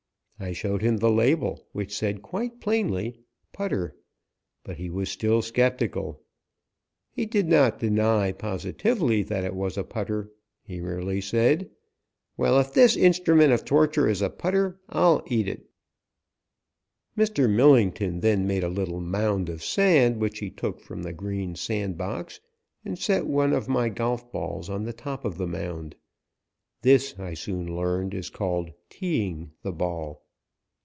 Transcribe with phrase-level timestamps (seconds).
[0.43, 3.19] I showed him the label, which said quite plainly
[3.53, 3.95] "putter,"
[4.63, 6.19] but he was still skeptical.
[7.11, 10.31] He did not deny positively that it was a putter;
[10.63, 11.69] he merely said,
[12.37, 15.69] "Well, if this instrument of torture is a putter, I'll eat it."
[17.15, 17.55] [Illustration: 201] Mr.
[17.55, 22.39] Millington then made a little mound of sand which he took from the green sandbox,
[22.83, 25.95] and set one of my golf balls on top of the mound.
[26.81, 30.23] This, I soon learned, is called "teeing" the ball.